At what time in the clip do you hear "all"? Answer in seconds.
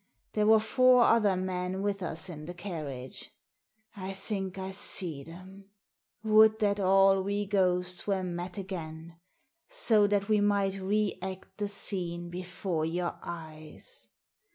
6.79-7.21